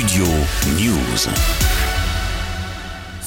Studio 0.00 0.24
News. 0.78 1.89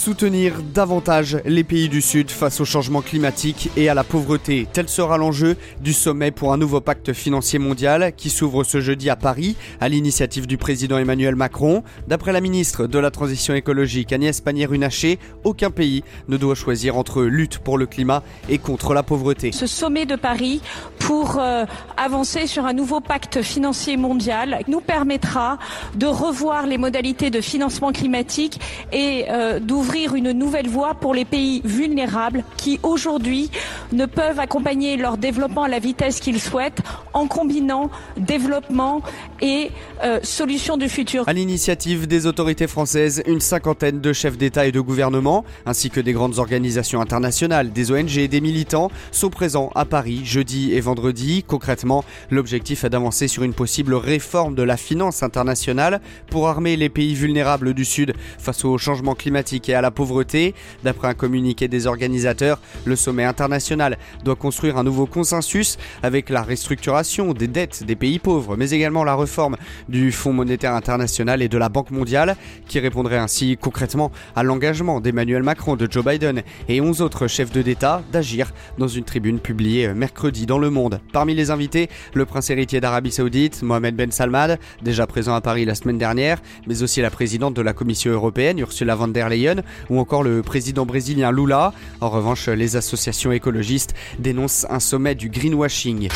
Soutenir 0.04 0.56
davantage 0.74 1.38
les 1.46 1.64
pays 1.64 1.88
du 1.88 2.02
Sud 2.02 2.30
face 2.30 2.60
au 2.60 2.66
changement 2.66 3.02
climatique 3.02 3.70
et 3.78 3.88
à 3.88 3.94
la 3.94 4.04
pauvreté. 4.04 4.68
Tel 4.74 4.90
sera 4.90 5.18
l'enjeu 5.18 5.56
du 5.80 5.94
sommet 5.94 6.30
pour 6.30 6.52
un 6.52 6.58
nouveau 6.58 6.82
pacte 6.82 7.14
financier 7.14 7.58
mondial 7.58 8.12
qui 8.18 8.30
s'ouvre 8.30 8.66
ce 8.66 8.82
jeudi 8.82 9.10
à 9.10 9.16
Paris 9.16 9.56
à 9.80 9.88
l'initiative 9.88 10.46
du 10.46 10.58
président 10.58 10.98
Emmanuel 10.98 11.38
Macron. 11.38 11.86
D'après 12.10 12.34
la 12.34 12.42
ministre 12.42 12.86
de 12.86 13.00
la 13.00 13.12
Transition 13.12 13.54
écologique 13.54 14.12
Agnès 14.12 14.42
Pannier-Runacher, 14.42 15.20
aucun 15.46 15.72
pays 15.72 16.04
ne 16.28 16.36
doit 16.36 16.56
choisir 16.56 16.98
entre 16.98 17.24
lutte 17.24 17.60
pour 17.60 17.78
le 17.78 17.86
climat 17.86 18.24
et 18.50 18.58
contre 18.58 18.94
la 18.94 19.04
pauvreté. 19.04 19.54
Ce 19.54 19.68
sommet 19.68 20.06
de 20.06 20.18
Paris 20.18 20.62
pour 21.00 21.40
euh, 21.40 21.64
avancer 21.96 22.46
sur 22.46 22.66
un 22.66 22.74
nouveau 22.74 23.00
pacte 23.00 23.42
financier 23.42 23.96
mondial 23.96 24.60
nous 24.68 24.82
permettra 24.82 25.60
de 25.96 26.08
revoir 26.08 26.68
les 26.68 26.78
modalités 26.78 27.30
de 27.30 27.40
financement 27.40 27.94
climatique 27.94 28.60
et 28.92 29.28
euh, 29.30 29.62
d'ouvrir 29.62 29.93
une 29.94 30.32
nouvelle 30.32 30.68
voie 30.68 30.96
pour 30.96 31.14
les 31.14 31.26
pays 31.26 31.62
vulnérables 31.64 32.44
qui 32.58 32.80
aujourd'hui 32.82 33.52
ne 33.92 34.06
peuvent 34.06 34.40
accompagner 34.40 34.98
leur 34.98 35.18
développement 35.18 35.64
à 35.64 35.68
la 35.68 35.80
vitesse 35.80 36.20
qu'ils 36.20 36.42
souhaitent 36.42 36.82
en 37.14 37.28
combinant 37.28 37.92
développement 38.18 39.02
et 39.42 39.70
euh, 40.04 40.20
solutions 40.24 40.78
du 40.78 40.90
futur. 40.90 41.28
À 41.28 41.34
l'initiative 41.34 42.08
des 42.08 42.26
autorités 42.26 42.66
françaises, 42.66 43.22
une 43.28 43.40
cinquantaine 43.40 44.02
de 44.02 44.14
chefs 44.14 44.38
d'État 44.38 44.66
et 44.66 44.72
de 44.72 44.80
gouvernement, 44.80 45.46
ainsi 45.66 45.92
que 45.92 46.00
des 46.00 46.14
grandes 46.14 46.40
organisations 46.40 47.00
internationales, 47.00 47.72
des 47.72 47.92
ONG 47.92 48.18
et 48.18 48.28
des 48.28 48.42
militants, 48.42 48.90
sont 49.12 49.30
présents 49.30 49.72
à 49.76 49.86
Paris 49.86 50.22
jeudi 50.26 50.74
et 50.74 50.82
vendredi. 50.82 51.44
Concrètement, 51.46 52.04
l'objectif 52.32 52.84
est 52.84 52.90
d'avancer 52.90 53.28
sur 53.28 53.44
une 53.44 53.54
possible 53.54 53.94
réforme 53.94 54.56
de 54.56 54.64
la 54.64 54.78
finance 54.78 55.22
internationale 55.22 56.02
pour 56.32 56.48
armer 56.48 56.78
les 56.78 56.90
pays 56.90 57.14
vulnérables 57.14 57.76
du 57.76 57.86
Sud 57.86 58.14
face 58.40 58.66
au 58.66 58.78
changement 58.80 59.14
climatique 59.14 59.70
et 59.70 59.76
à 59.76 59.82
la 59.82 59.83
pauvreté. 59.92 60.54
D'après 60.84 61.08
un 61.08 61.14
communiqué 61.14 61.68
des 61.68 61.88
organisateurs, 61.88 62.60
le 62.86 62.96
sommet 62.96 63.24
international 63.24 63.98
doit 64.24 64.36
construire 64.36 64.78
un 64.78 64.84
nouveau 64.84 65.06
consensus 65.06 65.78
avec 66.02 66.30
la 66.30 66.42
restructuration 66.42 67.34
des 67.34 67.48
dettes 67.48 67.84
des 67.84 67.96
pays 67.96 68.20
pauvres, 68.20 68.56
mais 68.58 68.72
également 68.72 69.04
la 69.04 69.16
réforme 69.16 69.58
du 69.90 70.12
Fonds 70.12 70.34
monétaire 70.34 70.74
international 70.74 71.42
et 71.42 71.48
de 71.48 71.58
la 71.58 71.70
Banque 71.70 71.92
mondiale, 71.92 72.36
qui 72.68 72.80
répondrait 72.80 73.18
ainsi 73.18 73.58
concrètement 73.58 74.12
à 74.36 74.44
l'engagement 74.44 75.02
d'Emmanuel 75.02 75.44
Macron, 75.44 75.76
de 75.76 75.88
Joe 75.90 76.06
Biden 76.06 76.44
et 76.68 76.82
11 76.82 77.02
autres 77.02 77.28
chefs 77.28 77.52
d'État 77.52 78.02
d'agir 78.12 78.52
dans 78.78 78.88
une 78.88 79.04
tribune 79.04 79.40
publiée 79.40 79.94
mercredi 79.94 80.46
dans 80.46 80.58
Le 80.58 80.70
Monde. 80.70 81.00
Parmi 81.12 81.34
les 81.36 81.52
invités, 81.52 81.90
le 82.14 82.26
prince 82.26 82.50
héritier 82.50 82.82
d'Arabie 82.82 83.12
Saoudite, 83.12 83.62
Mohamed 83.64 83.96
Ben 83.96 84.12
Salman, 84.12 84.58
déjà 84.82 85.08
présent 85.08 85.36
à 85.36 85.42
Paris 85.42 85.66
la 85.66 85.76
semaine 85.76 85.98
dernière, 85.98 86.42
mais 86.68 86.84
aussi 86.84 87.02
la 87.02 87.10
présidente 87.10 87.54
de 87.54 87.62
la 87.62 87.74
Commission 87.74 88.12
européenne, 88.12 88.60
Ursula 88.60 88.96
von 88.96 89.08
der 89.08 89.30
Leyen, 89.30 89.62
ou 89.90 90.00
encore 90.00 90.24
le 90.24 90.42
président 90.42 90.86
brésilien 90.86 91.32
Lula. 91.32 91.74
En 92.02 92.10
revanche, 92.10 92.48
les 92.48 92.76
associations 92.76 93.32
écologistes 93.32 93.94
dénoncent 94.20 94.66
un 94.70 94.80
sommet 94.80 95.16
du 95.16 95.30
greenwashing. 95.30 96.10